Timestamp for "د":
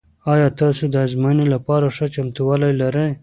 0.89-0.95